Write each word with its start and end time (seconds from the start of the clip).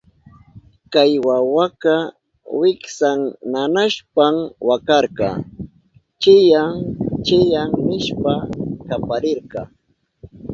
Kay 0.93 1.13
wawaka 1.27 1.95
wiksan 2.61 3.19
nanashpan 3.51 4.35
wakarka, 4.67 5.29
chiyán 6.21 6.71
chiyán 7.25 7.69
nishpa 7.87 8.33
kaparirka. 8.89 9.61